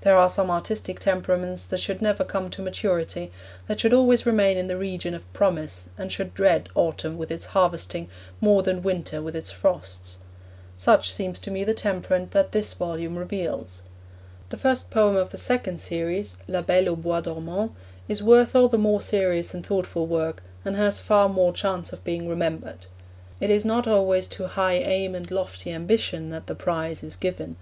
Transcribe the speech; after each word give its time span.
There 0.00 0.16
are 0.16 0.28
some 0.28 0.50
artistic 0.50 0.98
temperaments 0.98 1.66
that 1.66 1.78
should 1.78 2.02
never 2.02 2.24
come 2.24 2.50
to 2.50 2.60
maturity, 2.60 3.30
that 3.68 3.78
should 3.78 3.92
always 3.94 4.26
remain 4.26 4.56
in 4.56 4.66
the 4.66 4.76
region 4.76 5.14
of 5.14 5.32
promise 5.32 5.88
and 5.96 6.10
should 6.10 6.34
dread 6.34 6.68
autumn 6.74 7.16
with 7.16 7.30
its 7.30 7.46
harvesting 7.54 8.08
more 8.40 8.64
than 8.64 8.82
winter 8.82 9.22
with 9.22 9.36
its 9.36 9.52
frosts. 9.52 10.18
Such 10.74 11.12
seems 11.12 11.38
to 11.38 11.52
me 11.52 11.62
the 11.62 11.74
temperament 11.74 12.32
that 12.32 12.50
this 12.50 12.72
volume 12.74 13.16
reveals. 13.16 13.82
The 14.48 14.56
first 14.56 14.90
poem 14.90 15.14
of 15.14 15.30
the 15.30 15.38
second 15.38 15.78
series, 15.78 16.38
La 16.48 16.60
Belle 16.62 16.88
au 16.88 16.96
Bois 16.96 17.20
Dormant, 17.20 17.70
is 18.08 18.20
worth 18.20 18.56
all 18.56 18.66
the 18.66 18.78
more 18.78 19.00
serious 19.00 19.54
and 19.54 19.64
thoughtful 19.64 20.08
work, 20.08 20.42
and 20.64 20.74
has 20.74 20.98
far 20.98 21.28
more 21.28 21.52
chance 21.52 21.92
of 21.92 22.02
being 22.02 22.28
remembered. 22.28 22.88
It 23.40 23.48
is 23.48 23.64
not 23.64 23.86
always 23.86 24.26
to 24.26 24.48
high 24.48 24.78
aim 24.78 25.14
and 25.14 25.30
lofty 25.30 25.70
ambition 25.70 26.30
that 26.30 26.48
the 26.48 26.56
prize 26.56 27.04
is 27.04 27.14
given. 27.14 27.54